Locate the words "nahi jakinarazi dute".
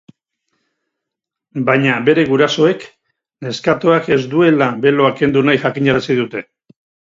5.51-6.47